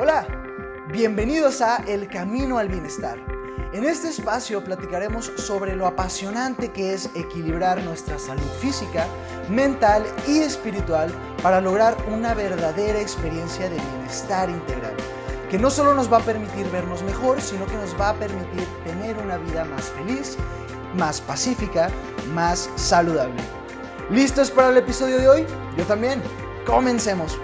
Hola, 0.00 0.28
bienvenidos 0.92 1.60
a 1.60 1.78
El 1.78 2.08
Camino 2.08 2.58
al 2.58 2.68
Bienestar. 2.68 3.18
En 3.72 3.84
este 3.84 4.06
espacio 4.10 4.62
platicaremos 4.62 5.32
sobre 5.38 5.74
lo 5.74 5.88
apasionante 5.88 6.70
que 6.70 6.94
es 6.94 7.10
equilibrar 7.16 7.82
nuestra 7.82 8.16
salud 8.16 8.46
física, 8.60 9.08
mental 9.50 10.04
y 10.28 10.38
espiritual 10.38 11.12
para 11.42 11.60
lograr 11.60 11.96
una 12.12 12.32
verdadera 12.32 13.00
experiencia 13.00 13.68
de 13.68 13.74
bienestar 13.74 14.48
integral, 14.48 14.94
que 15.50 15.58
no 15.58 15.68
solo 15.68 15.92
nos 15.94 16.12
va 16.12 16.18
a 16.18 16.24
permitir 16.24 16.70
vernos 16.70 17.02
mejor, 17.02 17.40
sino 17.40 17.66
que 17.66 17.74
nos 17.74 18.00
va 18.00 18.10
a 18.10 18.14
permitir 18.14 18.68
tener 18.84 19.18
una 19.18 19.36
vida 19.38 19.64
más 19.64 19.86
feliz, 19.86 20.36
más 20.96 21.20
pacífica, 21.20 21.90
más 22.32 22.70
saludable. 22.76 23.42
¿Listos 24.12 24.52
para 24.52 24.68
el 24.68 24.76
episodio 24.76 25.18
de 25.18 25.28
hoy? 25.28 25.46
Yo 25.76 25.84
también. 25.86 26.22
Comencemos. 26.64 27.36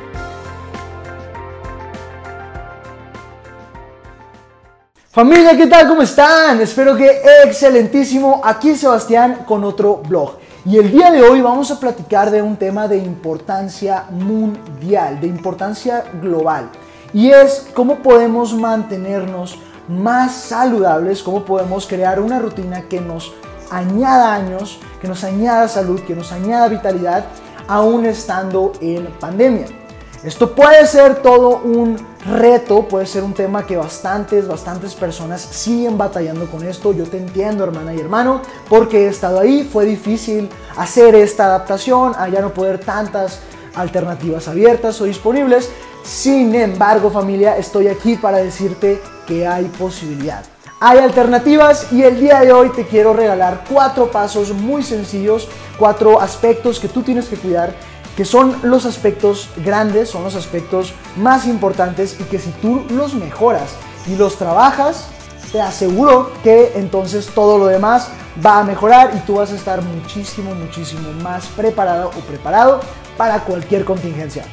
Familia, 5.15 5.57
¿qué 5.57 5.69
tal? 5.69 5.87
¿Cómo 5.87 6.03
están? 6.03 6.61
Espero 6.61 6.97
que 6.97 7.23
excelentísimo. 7.45 8.41
Aquí 8.43 8.75
Sebastián 8.75 9.45
con 9.47 9.63
otro 9.63 9.99
blog. 9.99 10.39
Y 10.65 10.77
el 10.77 10.91
día 10.91 11.13
de 11.13 11.23
hoy 11.23 11.41
vamos 11.41 11.71
a 11.71 11.79
platicar 11.79 12.33
de 12.33 12.43
un 12.43 12.57
tema 12.57 12.89
de 12.89 12.97
importancia 12.97 14.07
mundial, 14.11 15.21
de 15.21 15.29
importancia 15.29 16.03
global. 16.21 16.69
Y 17.13 17.31
es 17.31 17.69
cómo 17.75 17.99
podemos 17.99 18.55
mantenernos 18.55 19.57
más 19.87 20.35
saludables, 20.35 21.23
cómo 21.23 21.45
podemos 21.45 21.87
crear 21.87 22.19
una 22.19 22.41
rutina 22.41 22.83
que 22.89 23.01
nos 23.01 23.33
añada 23.71 24.35
años, 24.35 24.81
que 25.01 25.07
nos 25.07 25.23
añada 25.23 25.69
salud, 25.69 26.01
que 26.01 26.17
nos 26.17 26.33
añada 26.33 26.67
vitalidad, 26.67 27.25
aún 27.69 28.05
estando 28.05 28.73
en 28.81 29.07
pandemia. 29.21 29.67
Esto 30.25 30.57
puede 30.57 30.85
ser 30.89 31.23
todo 31.23 31.61
un 31.63 32.14
reto, 32.27 32.89
puede 32.89 33.07
ser 33.07 33.23
un 33.23 33.35
tema 33.35 33.67
que 33.67 33.77
bastantes, 33.77 34.49
bastantes 34.49 34.95
personas 34.95 35.41
siguen 35.41 35.99
batallando 35.99 36.47
con 36.47 36.67
esto. 36.67 36.93
Yo 36.93 37.05
te 37.05 37.19
entiendo, 37.19 37.65
hermana 37.65 37.95
y 37.95 38.01
hermano, 38.01 38.41
porque 38.69 39.05
he 39.05 39.09
estado 39.09 39.41
ahí, 39.41 39.69
fue 39.71 39.85
difícil 39.85 40.49
hacer 40.77 41.15
esta 41.15 41.47
adaptación, 41.47 42.15
a 42.17 42.29
ya 42.29 42.41
no 42.41 42.53
poder 42.53 42.79
tantas 42.79 43.41
alternativas 43.75 44.49
abiertas 44.49 45.01
o 45.01 45.05
disponibles. 45.05 45.71
Sin 46.03 46.55
embargo, 46.55 47.11
familia, 47.11 47.57
estoy 47.57 47.89
aquí 47.89 48.17
para 48.17 48.39
decirte 48.39 49.01
que 49.27 49.47
hay 49.47 49.65
posibilidad. 49.65 50.45
Hay 50.81 50.99
alternativas 50.99 51.93
y 51.93 52.03
el 52.03 52.21
día 52.21 52.41
de 52.41 52.53
hoy 52.53 52.69
te 52.71 52.87
quiero 52.87 53.15
regalar 53.15 53.65
cuatro 53.71 54.11
pasos 54.11 54.53
muy 54.53 54.83
sencillos, 54.83 55.49
cuatro 55.79 56.21
aspectos 56.21 56.79
que 56.79 56.89
tú 56.89 57.03
tienes 57.03 57.27
que 57.27 57.37
cuidar 57.37 57.75
que 58.17 58.25
son 58.25 58.57
los 58.63 58.87
aspectos 58.87 59.49
grandes, 59.65 60.11
son 60.11 60.25
los 60.25 60.35
aspectos 60.35 60.95
más 61.17 61.47
importantes 61.47 62.17
y 62.21 62.25
que 62.25 62.39
si 62.39 62.51
tú 62.51 62.85
los 62.91 63.15
mejoras 63.15 63.75
y 64.07 64.17
los 64.17 64.37
trabajas, 64.37 65.09
te 65.53 65.61
aseguro 65.61 66.33
que 66.43 66.73
entonces 66.77 67.27
todo 67.35 67.59
lo 67.59 67.67
demás 67.67 68.09
va 68.45 68.61
a 68.61 68.65
mejorar 68.65 69.13
y 69.17 69.21
tú 69.21 69.37
vas 69.37 69.53
a 69.53 69.55
estar 69.55 69.83
muchísimo, 69.83 70.55
muchísimo 70.55 71.13
más 71.23 71.47
preparado 71.47 72.09
o 72.09 72.21
preparado 72.21 72.81
para 73.17 73.41
cualquier 73.41 73.85
contingencia. 73.85 74.45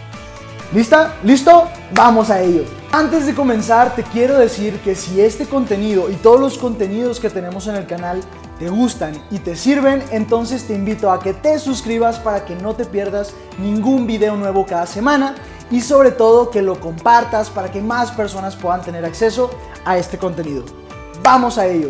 ¿Lista? 0.73 1.15
¿Listo? 1.23 1.67
Vamos 1.93 2.29
a 2.29 2.41
ello. 2.41 2.63
Antes 2.91 3.25
de 3.25 3.35
comenzar, 3.35 3.95
te 3.95 4.03
quiero 4.03 4.37
decir 4.37 4.79
que 4.79 4.95
si 4.95 5.21
este 5.21 5.45
contenido 5.45 6.09
y 6.09 6.15
todos 6.15 6.39
los 6.39 6.57
contenidos 6.57 7.19
que 7.19 7.29
tenemos 7.29 7.67
en 7.67 7.75
el 7.75 7.85
canal 7.85 8.21
te 8.61 8.69
gustan 8.69 9.19
y 9.31 9.39
te 9.39 9.55
sirven, 9.55 10.03
entonces 10.11 10.67
te 10.67 10.75
invito 10.75 11.09
a 11.09 11.19
que 11.19 11.33
te 11.33 11.57
suscribas 11.57 12.19
para 12.19 12.45
que 12.45 12.55
no 12.55 12.75
te 12.75 12.85
pierdas 12.85 13.33
ningún 13.57 14.05
video 14.05 14.35
nuevo 14.35 14.67
cada 14.67 14.85
semana 14.85 15.33
y 15.71 15.81
sobre 15.81 16.11
todo 16.11 16.51
que 16.51 16.61
lo 16.61 16.79
compartas 16.79 17.49
para 17.49 17.71
que 17.71 17.81
más 17.81 18.11
personas 18.11 18.55
puedan 18.55 18.83
tener 18.83 19.03
acceso 19.03 19.49
a 19.83 19.97
este 19.97 20.19
contenido. 20.19 20.63
Vamos 21.23 21.57
a 21.57 21.65
ello. 21.65 21.89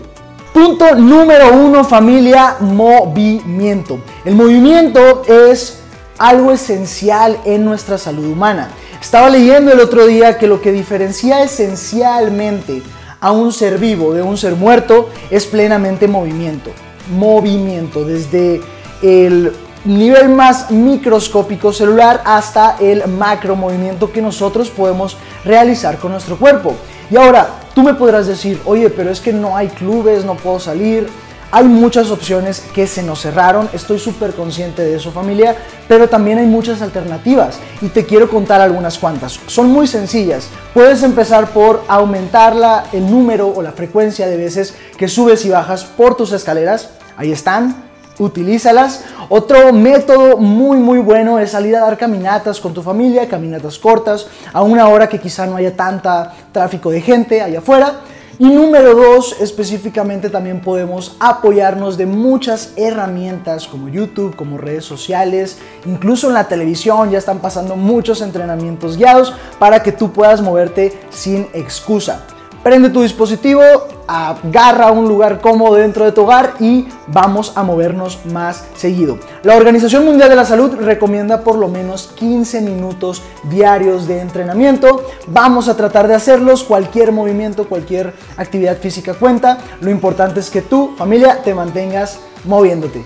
Punto 0.53 0.95
número 0.95 1.51
uno, 1.51 1.83
familia, 1.83 2.55
movimiento. 2.61 3.99
El 4.23 4.35
movimiento 4.35 5.23
es 5.27 5.79
algo 6.17 6.53
esencial 6.53 7.37
en 7.43 7.65
nuestra 7.65 7.97
salud 7.97 8.27
humana. 8.27 8.69
Estaba 9.01 9.29
leyendo 9.29 9.73
el 9.73 9.81
otro 9.81 10.05
día 10.05 10.37
que 10.37 10.47
lo 10.47 10.61
que 10.61 10.71
diferencia 10.71 11.43
esencialmente 11.43 12.81
a 13.21 13.31
un 13.31 13.53
ser 13.53 13.77
vivo 13.77 14.13
de 14.13 14.23
un 14.23 14.37
ser 14.37 14.55
muerto 14.55 15.09
es 15.29 15.45
plenamente 15.45 16.07
movimiento. 16.07 16.71
Movimiento 17.15 18.03
desde 18.03 18.61
el 19.01 19.53
nivel 19.85 20.29
más 20.29 20.69
microscópico 20.71 21.71
celular 21.71 22.21
hasta 22.25 22.77
el 22.79 23.07
macro 23.07 23.55
movimiento 23.55 24.11
que 24.11 24.21
nosotros 24.21 24.69
podemos 24.69 25.17
realizar 25.45 25.97
con 25.97 26.11
nuestro 26.11 26.37
cuerpo. 26.37 26.75
Y 27.09 27.15
ahora, 27.15 27.47
tú 27.75 27.83
me 27.83 27.93
podrás 27.93 28.27
decir, 28.27 28.59
oye, 28.65 28.89
pero 28.89 29.11
es 29.11 29.21
que 29.21 29.33
no 29.33 29.55
hay 29.55 29.67
clubes, 29.69 30.25
no 30.25 30.35
puedo 30.35 30.59
salir, 30.59 31.07
hay 31.51 31.65
muchas 31.65 32.09
opciones 32.11 32.63
que 32.73 32.87
se 32.87 33.03
nos 33.03 33.21
cerraron, 33.21 33.69
estoy 33.73 33.99
súper 33.99 34.33
consciente 34.33 34.83
de 34.83 34.95
eso 34.95 35.11
familia, 35.11 35.55
pero 35.87 36.07
también 36.07 36.37
hay 36.37 36.45
muchas 36.45 36.81
alternativas 36.81 37.59
y 37.81 37.89
te 37.89 38.05
quiero 38.05 38.29
contar 38.29 38.61
algunas 38.61 38.97
cuantas. 38.97 39.39
Son 39.47 39.69
muy 39.69 39.87
sencillas. 39.87 40.47
Puedes 40.73 41.03
empezar 41.03 41.49
por 41.49 41.83
aumentar 41.87 42.55
el 42.93 43.09
número 43.09 43.47
o 43.47 43.61
la 43.61 43.73
frecuencia 43.73 44.27
de 44.27 44.37
veces 44.37 44.75
que 44.97 45.07
subes 45.07 45.45
y 45.45 45.49
bajas 45.49 45.83
por 45.83 46.15
tus 46.15 46.31
escaleras. 46.31 46.89
Ahí 47.17 47.31
están, 47.31 47.83
utilízalas. 48.19 49.03
Otro 49.29 49.73
método 49.73 50.37
muy 50.37 50.77
muy 50.77 50.99
bueno 50.99 51.39
es 51.39 51.51
salir 51.51 51.75
a 51.75 51.81
dar 51.81 51.97
caminatas 51.97 52.59
con 52.59 52.73
tu 52.73 52.81
familia, 52.81 53.27
caminatas 53.27 53.77
cortas, 53.77 54.27
a 54.53 54.61
una 54.61 54.87
hora 54.87 55.07
que 55.07 55.19
quizá 55.19 55.45
no 55.45 55.55
haya 55.55 55.75
tanta 55.75 56.33
tráfico 56.51 56.91
de 56.91 57.01
gente 57.01 57.41
allá 57.41 57.59
afuera. 57.59 58.01
Y 58.41 58.49
número 58.49 58.95
dos, 58.95 59.35
específicamente 59.39 60.27
también 60.31 60.61
podemos 60.61 61.15
apoyarnos 61.19 61.95
de 61.95 62.07
muchas 62.07 62.73
herramientas 62.75 63.67
como 63.67 63.87
YouTube, 63.87 64.35
como 64.35 64.57
redes 64.57 64.83
sociales, 64.83 65.59
incluso 65.85 66.27
en 66.27 66.33
la 66.33 66.47
televisión 66.47 67.11
ya 67.11 67.19
están 67.19 67.37
pasando 67.37 67.75
muchos 67.75 68.19
entrenamientos 68.19 68.97
guiados 68.97 69.31
para 69.59 69.83
que 69.83 69.91
tú 69.91 70.11
puedas 70.11 70.41
moverte 70.41 70.91
sin 71.11 71.49
excusa. 71.53 72.25
Prende 72.63 72.91
tu 72.91 73.01
dispositivo, 73.01 73.63
agarra 74.05 74.91
un 74.91 75.07
lugar 75.07 75.41
cómodo 75.41 75.75
dentro 75.75 76.05
de 76.05 76.11
tu 76.11 76.21
hogar 76.21 76.53
y 76.59 76.87
vamos 77.07 77.53
a 77.55 77.63
movernos 77.63 78.19
más 78.31 78.65
seguido. 78.75 79.17
La 79.41 79.55
Organización 79.55 80.05
Mundial 80.05 80.29
de 80.29 80.35
la 80.35 80.45
Salud 80.45 80.75
recomienda 80.75 81.41
por 81.41 81.57
lo 81.57 81.69
menos 81.69 82.11
15 82.15 82.61
minutos 82.61 83.23
diarios 83.45 84.07
de 84.07 84.19
entrenamiento. 84.19 85.03
Vamos 85.25 85.69
a 85.69 85.75
tratar 85.75 86.07
de 86.07 86.13
hacerlos. 86.13 86.63
Cualquier 86.63 87.11
movimiento, 87.11 87.67
cualquier 87.67 88.13
actividad 88.37 88.77
física 88.77 89.15
cuenta. 89.15 89.57
Lo 89.79 89.89
importante 89.89 90.39
es 90.39 90.51
que 90.51 90.61
tú, 90.61 90.93
familia, 90.95 91.41
te 91.43 91.55
mantengas 91.55 92.19
moviéndote. 92.45 93.03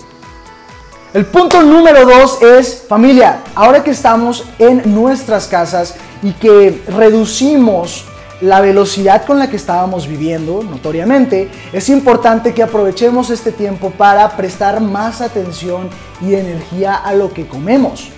El 1.14 1.26
punto 1.28 1.64
número 1.64 2.06
dos 2.06 2.42
es, 2.42 2.84
familia, 2.90 3.40
ahora 3.56 3.82
que 3.86 3.92
estamos 3.92 4.44
en 4.60 4.82
nuestras 4.94 5.48
casas 5.48 5.96
y 6.22 6.34
que 6.34 6.84
reducimos 6.90 8.04
la 8.45 8.61
velocidad 8.61 9.25
con 9.25 9.39
la 9.39 9.50
que 9.50 9.56
estábamos 9.56 10.07
viviendo, 10.07 10.61
notoriamente, 10.63 11.50
es 11.73 11.89
importante 11.89 12.53
que 12.53 12.61
aprovechemos 12.61 13.31
este 13.31 13.51
tiempo 13.51 13.89
para 13.89 14.38
prestar 14.38 14.81
más 14.81 15.22
atención 15.22 15.89
y 16.22 16.35
energía 16.35 16.95
a 16.95 17.13
lo 17.13 17.33
que 17.33 17.47
comemos. 17.47 18.09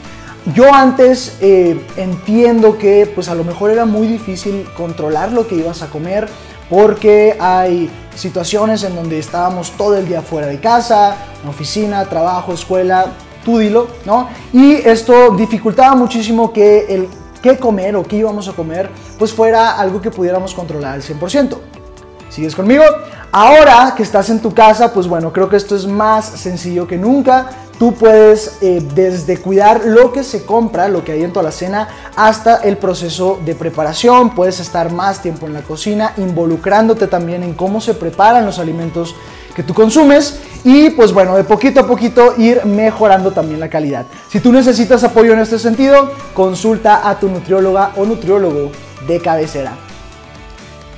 Yo 0.53 0.73
antes 0.73 1.37
eh, 1.41 1.79
entiendo 1.95 2.77
que 2.77 3.09
pues 3.13 3.29
a 3.29 3.35
lo 3.35 3.43
mejor 3.43 3.71
era 3.71 3.85
muy 3.85 4.07
difícil 4.07 4.65
controlar 4.75 5.31
lo 5.31 5.47
que 5.47 5.55
ibas 5.55 5.81
a 5.81 5.87
comer 5.87 6.27
porque 6.69 7.37
hay 7.39 7.89
situaciones 8.15 8.83
en 8.83 8.95
donde 8.95 9.19
estábamos 9.19 9.71
todo 9.71 9.95
el 9.97 10.07
día 10.07 10.21
fuera 10.21 10.47
de 10.47 10.59
casa, 10.59 11.15
oficina, 11.47 12.05
trabajo, 12.05 12.53
escuela, 12.53 13.07
tú 13.45 13.59
dilo, 13.59 13.87
¿no? 14.05 14.27
Y 14.51 14.73
esto 14.73 15.31
dificultaba 15.31 15.95
muchísimo 15.95 16.51
que 16.51 16.85
el 16.89 17.07
qué 17.47 17.57
comer 17.57 17.95
o 17.95 18.03
qué 18.03 18.17
íbamos 18.17 18.47
a 18.47 18.53
comer, 18.53 18.89
pues 19.17 19.31
fuera 19.31 19.79
algo 19.79 20.01
que 20.01 20.11
pudiéramos 20.11 20.53
controlar 20.53 20.95
al 20.95 21.01
100%. 21.01 21.57
¿Sigues 22.29 22.55
conmigo? 22.55 22.83
Ahora 23.31 23.93
que 23.95 24.03
estás 24.03 24.29
en 24.29 24.41
tu 24.41 24.53
casa, 24.53 24.93
pues 24.93 25.07
bueno, 25.07 25.31
creo 25.31 25.47
que 25.47 25.55
esto 25.55 25.75
es 25.75 25.85
más 25.85 26.25
sencillo 26.25 26.85
que 26.87 26.97
nunca. 26.97 27.49
Tú 27.79 27.93
puedes 27.93 28.57
eh, 28.61 28.83
desde 28.95 29.37
cuidar 29.37 29.85
lo 29.85 30.11
que 30.11 30.23
se 30.23 30.43
compra, 30.43 30.87
lo 30.89 31.05
que 31.05 31.13
hay 31.13 31.23
en 31.23 31.31
tu 31.31 31.39
alacena, 31.39 31.87
hasta 32.15 32.57
el 32.57 32.77
proceso 32.77 33.39
de 33.45 33.55
preparación. 33.55 34.35
Puedes 34.35 34.59
estar 34.59 34.91
más 34.91 35.21
tiempo 35.21 35.45
en 35.45 35.53
la 35.53 35.61
cocina, 35.61 36.13
involucrándote 36.17 37.07
también 37.07 37.43
en 37.43 37.53
cómo 37.53 37.79
se 37.79 37.93
preparan 37.93 38.45
los 38.45 38.59
alimentos 38.59 39.15
que 39.57 39.63
tú 39.63 39.73
consumes 39.73 40.37
y 40.63 40.91
pues 40.91 41.11
bueno, 41.11 41.35
de 41.35 41.43
poquito 41.43 41.79
a 41.79 41.87
poquito 41.87 42.35
ir 42.37 42.63
mejorando 42.63 43.31
también 43.31 43.59
la 43.59 43.67
calidad. 43.67 44.05
Si 44.29 44.39
tú 44.39 44.51
necesitas 44.51 45.03
apoyo 45.03 45.33
en 45.33 45.39
este 45.39 45.57
sentido, 45.57 46.11
consulta 46.35 47.09
a 47.09 47.19
tu 47.19 47.27
nutrióloga 47.27 47.93
o 47.95 48.05
nutriólogo 48.05 48.71
de 49.07 49.19
cabecera. 49.19 49.73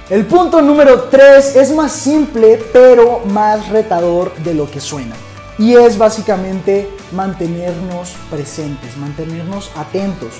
El 0.09 0.25
punto 0.25 0.61
número 0.61 1.03
3 1.03 1.55
es 1.55 1.71
más 1.71 1.93
simple 1.93 2.61
pero 2.73 3.21
más 3.27 3.69
retador 3.69 4.35
de 4.43 4.53
lo 4.53 4.69
que 4.69 4.81
suena. 4.81 5.15
Y 5.57 5.75
es 5.75 5.97
básicamente 5.97 6.89
mantenernos 7.13 8.15
presentes, 8.29 8.97
mantenernos 8.97 9.71
atentos. 9.77 10.33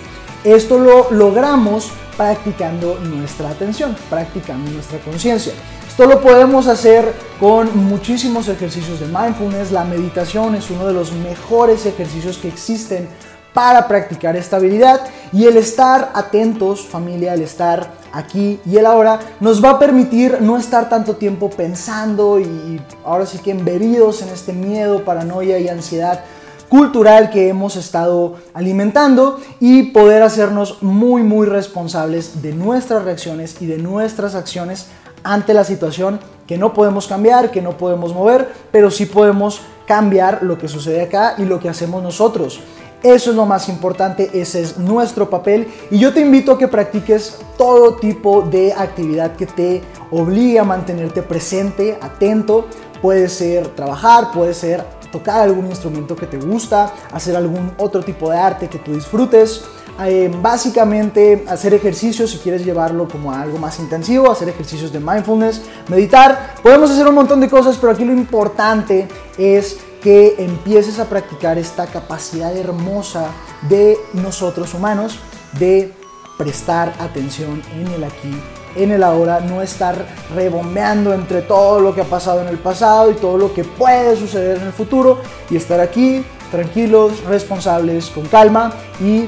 Esto 0.44 0.78
lo 0.78 1.10
logramos 1.12 1.90
practicando 2.18 3.00
nuestra 3.00 3.50
atención, 3.50 3.96
practicando 4.10 4.70
nuestra 4.72 5.00
conciencia. 5.00 5.54
Esto 6.00 6.10
lo 6.10 6.22
podemos 6.22 6.68
hacer 6.68 7.14
con 7.42 7.78
muchísimos 7.78 8.48
ejercicios 8.48 9.02
de 9.02 9.08
mindfulness. 9.08 9.74
La 9.74 9.84
meditación 9.84 10.56
es 10.56 10.72
uno 10.72 10.88
de 10.88 10.94
los 10.94 11.12
mejores 11.12 11.86
ejercicios 11.86 12.38
que 12.38 12.48
existen 12.48 13.10
para 13.54 13.86
practicar 13.86 14.38
esta 14.38 14.56
habilidad 14.56 15.02
y 15.34 15.44
el 15.44 15.58
estar 15.58 16.12
atentos, 16.14 16.88
familia, 16.88 17.34
el 17.34 17.42
estar 17.42 17.92
aquí 18.14 18.62
y 18.66 18.78
el 18.78 18.86
ahora, 18.86 19.20
nos 19.42 19.62
va 19.62 19.72
a 19.72 19.80
permitir 19.80 20.38
no 20.40 20.58
estar 20.58 20.88
tanto 20.88 21.18
tiempo 21.18 21.50
pensando 21.50 22.40
y 22.40 22.82
ahora 23.04 23.26
sí 23.26 23.40
que 23.40 23.52
embebidos 23.52 24.22
en 24.22 24.30
este 24.30 24.54
miedo, 24.54 25.04
paranoia 25.04 25.60
y 25.60 25.68
ansiedad 25.68 26.24
cultural 26.70 27.30
que 27.32 27.50
hemos 27.50 27.76
estado 27.76 28.36
alimentando 28.54 29.42
y 29.60 29.92
poder 29.92 30.22
hacernos 30.22 30.82
muy 30.82 31.24
muy 31.24 31.48
responsables 31.48 32.42
de 32.42 32.54
nuestras 32.54 33.04
reacciones 33.04 33.60
y 33.60 33.66
de 33.66 33.80
nuestras 33.80 34.36
acciones 34.36 34.86
ante 35.24 35.54
la 35.54 35.64
situación 35.64 36.20
que 36.48 36.58
no 36.58 36.74
podemos 36.74 37.08
cambiar, 37.08 37.52
que 37.52 37.62
no 37.62 37.78
podemos 37.78 38.14
mover, 38.14 38.52
pero 38.72 38.90
sí 38.90 39.06
podemos 39.06 39.62
cambiar 39.86 40.44
lo 40.44 40.58
que 40.58 40.68
sucede 40.68 41.02
acá 41.02 41.36
y 41.38 41.46
lo 41.46 41.60
que 41.60 41.70
hacemos 41.70 42.02
nosotros. 42.02 42.60
Eso 43.02 43.30
es 43.30 43.36
lo 43.36 43.46
más 43.46 43.70
importante, 43.70 44.30
ese 44.34 44.62
es 44.62 44.78
nuestro 44.78 45.30
papel 45.30 45.68
y 45.90 46.00
yo 46.00 46.14
te 46.14 46.20
invito 46.20 46.52
a 46.52 46.58
que 46.58 46.68
practiques 46.68 47.40
todo 47.58 47.96
tipo 47.96 48.42
de 48.42 48.74
actividad 48.74 49.38
que 49.38 49.46
te 49.46 49.82
obligue 50.12 50.60
a 50.60 50.66
mantenerte 50.66 51.22
presente, 51.22 51.98
atento. 52.02 52.68
Puede 53.02 53.30
ser 53.30 53.70
trabajar, 53.70 54.32
puede 54.34 54.54
ser 54.54 54.84
tocar 55.12 55.42
algún 55.42 55.68
instrumento 55.68 56.16
que 56.16 56.28
te 56.28 56.38
gusta, 56.38 56.94
hacer 57.12 57.36
algún 57.36 57.72
otro 57.78 58.04
tipo 58.04 58.30
de 58.30 58.38
arte 58.38 58.68
que 58.68 58.80
tú 58.80 58.94
disfrutes. 58.94 59.64
Eh, 60.02 60.34
básicamente 60.42 61.44
hacer 61.50 61.74
ejercicios 61.74 62.32
si 62.32 62.38
quieres 62.38 62.64
llevarlo 62.64 63.06
como 63.10 63.34
algo 63.34 63.58
más 63.58 63.80
intensivo, 63.80 64.32
hacer 64.32 64.48
ejercicios 64.48 64.94
de 64.94 65.00
mindfulness, 65.00 65.62
meditar. 65.90 66.56
Podemos 66.64 66.90
hacer 66.90 67.06
un 67.08 67.16
montón 67.16 67.42
de 67.42 67.50
cosas, 67.50 67.78
pero 67.78 67.92
aquí 67.92 68.06
lo 68.06 68.14
importante 68.14 69.10
es 69.38 69.78
que 70.02 70.36
empieces 70.40 71.00
a 71.00 71.06
practicar 71.06 71.58
esta 71.58 71.86
capacidad 71.88 72.56
hermosa 72.56 73.28
de 73.68 73.98
nosotros 74.14 74.74
humanos 74.74 75.20
de 75.60 75.94
prestar 76.38 76.94
atención 77.00 77.62
en 77.76 77.88
el 77.88 78.06
aquí, 78.06 78.34
en 78.76 78.92
el 78.92 79.04
ahora, 79.04 79.40
no 79.40 79.62
estar 79.62 79.96
rebombeando 80.36 81.14
entre 81.14 81.42
todo 81.42 81.80
lo 81.80 81.94
que 81.94 82.02
ha 82.02 82.06
pasado 82.06 82.42
en 82.42 82.48
el 82.48 82.58
pasado 82.58 83.12
y 83.12 83.16
todo 83.16 83.38
lo 83.38 83.54
que 83.54 83.64
puede 83.64 84.16
suceder 84.16 84.58
en 84.58 84.68
el 84.68 84.74
futuro 84.74 85.20
y 85.50 85.58
estar 85.58 85.80
aquí 85.80 86.24
tranquilos, 86.52 87.24
responsables, 87.24 88.10
con 88.10 88.26
calma 88.28 88.74
y 89.00 89.26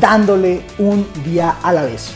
dándole 0.00 0.62
un 0.78 1.06
día 1.24 1.56
a 1.62 1.72
la 1.72 1.82
vez. 1.82 2.12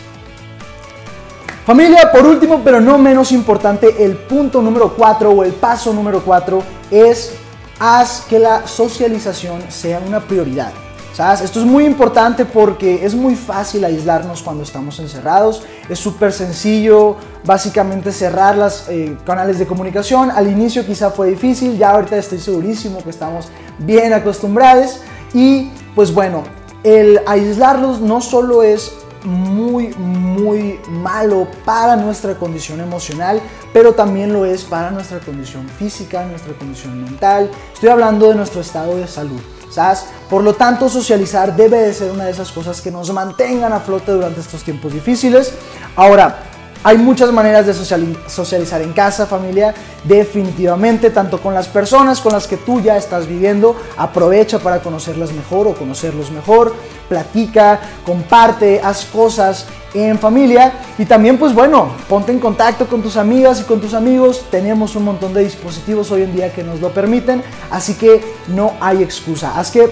Familia, 1.67 2.13
por 2.13 2.25
último, 2.25 2.61
pero 2.63 2.81
no 2.81 2.97
menos 2.97 3.33
importante, 3.33 4.05
el 4.05 4.17
punto 4.17 4.63
número 4.63 4.95
4 4.95 5.31
o 5.31 5.43
el 5.43 5.53
paso 5.53 5.93
número 5.93 6.23
4 6.25 6.63
es 6.93 7.35
haz 7.81 8.25
que 8.29 8.39
la 8.39 8.67
socialización 8.67 9.63
sea 9.69 10.01
una 10.07 10.21
prioridad. 10.21 10.86
Esto 11.19 11.61
es 11.61 11.67
muy 11.67 11.87
importante 11.87 12.45
porque 12.45 13.07
es 13.07 13.15
muy 13.15 13.37
fácil 13.37 13.87
aislarnos 13.87 14.43
cuando 14.43 14.63
estamos 14.63 14.99
encerrados. 14.99 15.63
Es 15.89 15.99
súper 15.99 16.31
sencillo 16.31 17.17
básicamente 17.43 18.13
cerrar 18.13 18.59
los 18.59 18.87
eh, 18.91 19.17
canales 19.25 19.59
de 19.59 19.67
comunicación. 19.67 20.31
Al 20.31 20.47
inicio 20.47 20.85
quizá 20.85 21.11
fue 21.11 21.31
difícil, 21.31 21.79
ya 21.79 21.93
ahorita 21.93 22.19
estoy 22.19 22.39
segurísimo 22.39 23.03
que 23.03 23.09
estamos 23.09 23.49
bien 23.79 24.13
acostumbrados. 24.13 25.01
Y 25.33 25.71
pues 25.95 26.13
bueno, 26.13 26.43
el 26.85 27.23
aislarlos 27.27 27.99
no 28.03 28.21
solo 28.21 28.63
es 28.63 28.93
muy, 29.25 29.95
muy 29.95 30.79
malo 30.91 31.49
para 31.65 31.97
nuestra 31.97 32.35
condición 32.35 32.81
emocional, 32.81 33.41
pero 33.73 33.95
también 33.95 34.35
lo 34.35 34.45
es 34.45 34.65
para 34.65 34.91
nuestra 34.91 35.19
condición 35.21 35.67
física, 35.67 36.27
nuestra 36.27 36.53
condición 36.53 37.03
mental. 37.03 37.51
Estoy 37.73 37.89
hablando 37.89 38.29
de 38.29 38.35
nuestro 38.35 38.61
estado 38.61 38.97
de 38.99 39.09
salud. 39.09 39.41
¿Sabes? 39.71 40.05
Por 40.29 40.43
lo 40.43 40.55
tanto, 40.55 40.89
socializar 40.89 41.55
debe 41.55 41.79
de 41.79 41.95
ser 41.95 42.11
una 42.11 42.25
de 42.25 42.33
esas 42.33 42.51
cosas 42.53 42.81
que 42.81 42.91
nos 42.91 43.13
mantengan 43.13 43.73
a 43.73 43.81
flote 43.81 44.13
durante 44.13 44.41
estos 44.41 44.63
tiempos 44.63 44.93
difíciles. 44.93 45.53
Ahora, 45.95 46.39
hay 46.83 46.99
muchas 46.99 47.33
maneras 47.33 47.67
de 47.67 47.75
socializar 47.75 48.81
en 48.81 48.93
casa, 48.93 49.27
familia, 49.27 49.75
definitivamente, 50.05 51.11
tanto 51.11 51.41
con 51.41 51.53
las 51.53 51.67
personas 51.67 52.21
con 52.21 52.33
las 52.33 52.47
que 52.47 52.59
tú 52.59 52.81
ya 52.81 52.97
estás 52.97 53.27
viviendo, 53.27 53.75
aprovecha 53.97 54.61
para 54.61 54.81
conocerlas 54.81 55.33
mejor 55.33 55.67
o 55.67 55.75
conocerlos 55.75 56.31
mejor, 56.31 56.75
platica, 57.09 57.81
comparte, 58.05 58.81
haz 58.85 59.05
cosas 59.07 59.67
en 60.05 60.19
familia. 60.19 60.73
Y 60.99 61.05
también 61.05 61.39
pues 61.39 61.55
bueno, 61.55 61.89
ponte 62.09 62.33
en 62.33 62.39
contacto 62.39 62.87
con 62.87 63.03
tus 63.03 63.17
amigas 63.17 63.61
y 63.61 63.65
con 63.65 63.81
tus 63.81 63.95
amigos, 63.95 64.47
tenemos 64.51 64.97
un 64.97 65.05
montón 65.05 65.35
de 65.35 65.45
dispositivos 65.45 66.11
hoy 66.11 66.23
en 66.23 66.35
día 66.35 66.53
que 66.53 66.63
nos 66.63 66.81
lo 66.81 66.93
permiten, 66.93 67.43
así 67.71 67.95
que 67.95 68.23
no 68.49 68.75
hay 68.81 69.03
excusa, 69.03 69.59
haz 69.59 69.71
que 69.71 69.89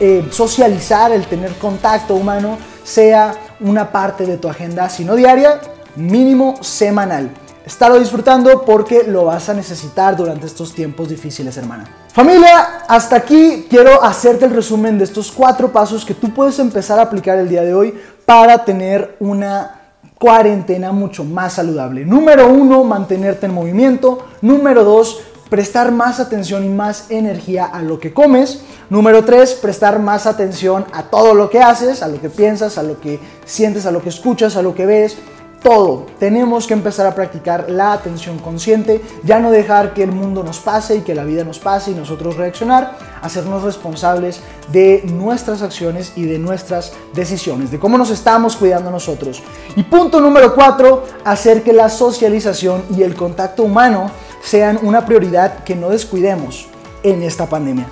eh, 0.00 0.26
socializar, 0.30 1.12
el 1.12 1.26
tener 1.26 1.52
contacto 1.58 2.14
humano 2.14 2.58
sea 2.82 3.34
una 3.60 3.92
parte 3.92 4.26
de 4.26 4.38
tu 4.38 4.48
agenda, 4.48 4.88
si 4.88 5.04
no 5.04 5.14
diaria, 5.14 5.60
mínimo 5.96 6.56
semanal. 6.62 7.30
Estarlo 7.64 7.98
disfrutando 7.98 8.62
porque 8.62 9.04
lo 9.04 9.26
vas 9.26 9.48
a 9.48 9.54
necesitar 9.54 10.16
durante 10.16 10.46
estos 10.46 10.74
tiempos 10.74 11.08
difíciles, 11.08 11.56
hermana. 11.56 11.84
Familia, 12.12 12.84
hasta 12.88 13.16
aquí 13.16 13.66
quiero 13.70 14.02
hacerte 14.02 14.46
el 14.46 14.52
resumen 14.52 14.98
de 14.98 15.04
estos 15.04 15.30
cuatro 15.30 15.70
pasos 15.70 16.04
que 16.04 16.14
tú 16.14 16.34
puedes 16.34 16.58
empezar 16.58 16.98
a 16.98 17.02
aplicar 17.02 17.38
el 17.38 17.48
día 17.48 17.62
de 17.62 17.72
hoy 17.72 17.94
para 18.26 18.64
tener 18.64 19.16
una 19.20 19.80
cuarentena 20.18 20.90
mucho 20.90 21.24
más 21.24 21.54
saludable. 21.54 22.04
Número 22.04 22.48
uno, 22.48 22.82
mantenerte 22.82 23.46
en 23.46 23.54
movimiento. 23.54 24.26
Número 24.40 24.82
dos, 24.82 25.20
prestar 25.48 25.92
más 25.92 26.18
atención 26.18 26.64
y 26.64 26.68
más 26.68 27.10
energía 27.10 27.66
a 27.66 27.80
lo 27.82 28.00
que 28.00 28.12
comes. 28.12 28.64
Número 28.90 29.24
tres, 29.24 29.52
prestar 29.52 30.00
más 30.00 30.26
atención 30.26 30.84
a 30.92 31.04
todo 31.04 31.34
lo 31.34 31.48
que 31.48 31.60
haces, 31.60 32.02
a 32.02 32.08
lo 32.08 32.20
que 32.20 32.28
piensas, 32.28 32.76
a 32.76 32.82
lo 32.82 33.00
que 33.00 33.20
sientes, 33.44 33.86
a 33.86 33.92
lo 33.92 34.02
que 34.02 34.08
escuchas, 34.08 34.56
a 34.56 34.62
lo 34.62 34.74
que 34.74 34.86
ves 34.86 35.16
todo. 35.62 36.06
Tenemos 36.18 36.66
que 36.66 36.74
empezar 36.74 37.06
a 37.06 37.14
practicar 37.14 37.70
la 37.70 37.92
atención 37.92 38.38
consciente, 38.38 39.00
ya 39.22 39.38
no 39.38 39.50
dejar 39.50 39.94
que 39.94 40.02
el 40.02 40.12
mundo 40.12 40.42
nos 40.42 40.58
pase 40.58 40.96
y 40.96 41.00
que 41.00 41.14
la 41.14 41.24
vida 41.24 41.44
nos 41.44 41.58
pase 41.58 41.92
y 41.92 41.94
nosotros 41.94 42.36
reaccionar, 42.36 42.98
hacernos 43.22 43.62
responsables 43.62 44.40
de 44.70 45.02
nuestras 45.04 45.62
acciones 45.62 46.12
y 46.16 46.24
de 46.24 46.38
nuestras 46.38 46.92
decisiones, 47.14 47.70
de 47.70 47.78
cómo 47.78 47.96
nos 47.96 48.10
estamos 48.10 48.56
cuidando 48.56 48.90
nosotros. 48.90 49.42
Y 49.76 49.84
punto 49.84 50.20
número 50.20 50.54
cuatro, 50.54 51.04
hacer 51.24 51.62
que 51.62 51.72
la 51.72 51.88
socialización 51.88 52.82
y 52.96 53.02
el 53.02 53.14
contacto 53.14 53.62
humano 53.62 54.10
sean 54.42 54.78
una 54.82 55.06
prioridad 55.06 55.64
que 55.64 55.76
no 55.76 55.90
descuidemos 55.90 56.66
en 57.02 57.22
esta 57.22 57.46
pandemia. 57.48 57.88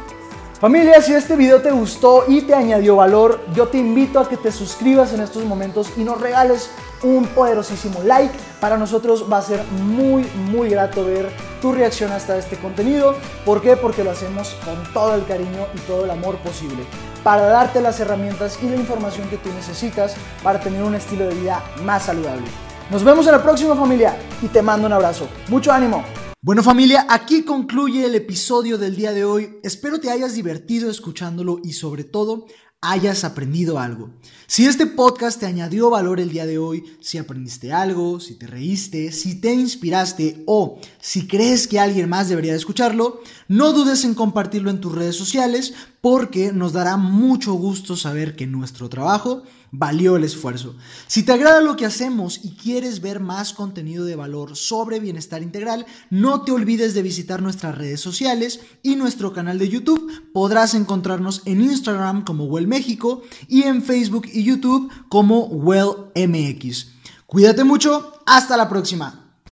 Familia, 0.61 1.01
si 1.01 1.15
este 1.15 1.37
video 1.37 1.63
te 1.63 1.71
gustó 1.71 2.25
y 2.29 2.43
te 2.43 2.55
añadió 2.55 2.97
valor, 2.97 3.41
yo 3.55 3.69
te 3.69 3.79
invito 3.79 4.21
a 4.21 4.29
que 4.29 4.37
te 4.37 4.53
suscribas 4.53 5.15
en 5.15 5.21
estos 5.21 5.45
momentos 5.47 5.91
y 5.97 6.05
nos 6.05 6.21
regales 6.21 6.69
un 7.03 7.27
poderosísimo 7.27 8.03
like. 8.03 8.35
Para 8.61 8.77
nosotros 8.77 9.27
va 9.31 9.39
a 9.39 9.43
ser 9.43 9.65
muy, 9.65 10.25
muy 10.51 10.69
grato 10.69 11.05
ver 11.05 11.31
tu 11.61 11.73
reacción 11.73 12.13
hasta 12.13 12.37
este 12.39 12.57
contenido. 12.57 13.15
¿Por 13.45 13.63
qué? 13.63 13.77
Porque 13.77 14.05
lo 14.05 14.11
hacemos 14.11 14.57
con 14.65 14.93
todo 14.93 15.15
el 15.15 15.25
cariño 15.25 15.67
y 15.75 15.79
todo 15.81 16.05
el 16.05 16.11
amor 16.11 16.37
posible 16.39 16.85
para 17.23 17.47
darte 17.47 17.81
las 17.81 18.01
herramientas 18.01 18.59
y 18.63 18.69
la 18.69 18.77
información 18.77 19.29
que 19.29 19.37
tú 19.37 19.51
necesitas 19.51 20.15
para 20.43 20.61
tener 20.61 20.83
un 20.83 20.95
estilo 20.95 21.27
de 21.27 21.35
vida 21.35 21.63
más 21.85 22.05
saludable. 22.05 22.47
Nos 22.91 23.05
vemos 23.05 23.27
en 23.27 23.33
la 23.33 23.43
próxima 23.43 23.77
familia 23.77 24.17
y 24.43 24.49
te 24.49 24.63
mando 24.63 24.87
un 24.87 24.93
abrazo. 24.93 25.29
Mucho 25.49 25.73
ánimo. 25.73 26.03
Bueno 26.43 26.63
familia, 26.63 27.07
aquí 27.09 27.45
concluye 27.45 28.07
el 28.07 28.15
episodio 28.15 28.79
del 28.79 28.97
día 28.97 29.13
de 29.13 29.25
hoy. 29.25 29.59
Espero 29.63 30.01
te 30.01 30.11
hayas 30.11 30.35
divertido 30.35 30.91
escuchándolo 30.91 31.59
y 31.63 31.75
sobre 31.75 32.03
todo 32.03 32.47
hayas 32.83 33.25
aprendido 33.25 33.79
algo. 33.79 34.11
Si 34.47 34.67
este 34.67 34.87
podcast 34.87 35.39
te 35.39 35.47
añadió 35.47 35.91
valor 35.91 36.19
el 36.19 36.31
día 36.31 36.47
de 36.47 36.59
hoy, 36.59 36.85
si 37.01 37.19
aprendiste 37.19 37.73
algo, 37.73 38.21
si 38.21 38.37
te 38.37 38.47
reíste, 38.47 39.13
si 39.13 39.41
te 39.41 39.53
inspiraste 39.53 40.43
o 40.47 40.81
si 40.99 41.27
crees 41.27 41.69
que 41.69 41.79
alguien 41.79 42.09
más 42.09 42.29
debería 42.29 42.53
de 42.53 42.59
escucharlo, 42.59 43.21
no 43.49 43.73
dudes 43.73 44.05
en 44.05 44.15
compartirlo 44.15 44.71
en 44.71 44.81
tus 44.81 44.95
redes 44.95 45.17
sociales 45.17 45.75
porque 46.01 46.53
nos 46.53 46.73
dará 46.73 46.97
mucho 46.97 47.53
gusto 47.55 47.97
saber 47.97 48.37
que 48.37 48.47
nuestro 48.47 48.89
trabajo 48.89 49.43
valió 49.71 50.17
el 50.17 50.25
esfuerzo. 50.25 50.77
Si 51.07 51.23
te 51.23 51.33
agrada 51.33 51.61
lo 51.61 51.77
que 51.77 51.87
hacemos 51.87 52.41
y 52.43 52.51
quieres 52.51 53.01
ver 53.01 53.21
más 53.21 53.53
contenido 53.53 54.05
de 54.05 54.17
valor 54.17 54.57
sobre 54.57 54.99
bienestar 54.99 55.43
integral, 55.43 55.87
no 56.09 56.43
te 56.43 56.53
olvides 56.53 56.95
de 56.95 57.03
visitar 57.03 57.43
nuestras 57.43 57.77
redes 57.77 58.01
sociales 58.01 58.61
y 58.83 58.97
nuestro 58.97 59.33
canal 59.33 59.59
de 59.59 59.69
YouTube. 59.69 60.11
Podrás 60.33 60.75
encontrarnos 60.75 61.43
en 61.45 61.61
Instagram 61.61 62.25
como 62.25 62.45
Well 62.45 62.67
México 62.67 63.23
y 63.49 63.63
en 63.65 63.83
Facebook 63.83 64.27
y 64.33 64.43
YouTube 64.43 64.91
como 65.09 65.47
Well 65.47 66.11
MX. 66.15 66.89
Cuídate 67.27 67.63
mucho, 67.63 68.15
hasta 68.27 68.57
la 68.57 68.69
próxima. 68.69 69.30